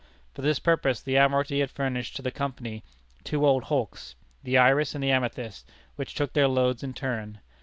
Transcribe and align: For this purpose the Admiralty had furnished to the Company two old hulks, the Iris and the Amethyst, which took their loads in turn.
For 0.33 0.41
this 0.41 0.57
purpose 0.57 0.99
the 0.99 1.15
Admiralty 1.15 1.59
had 1.59 1.69
furnished 1.69 2.15
to 2.15 2.23
the 2.23 2.31
Company 2.31 2.83
two 3.23 3.45
old 3.45 3.65
hulks, 3.65 4.15
the 4.41 4.57
Iris 4.57 4.95
and 4.95 5.03
the 5.03 5.11
Amethyst, 5.11 5.69
which 5.95 6.15
took 6.15 6.33
their 6.33 6.47
loads 6.47 6.81
in 6.81 6.95
turn. 6.95 7.39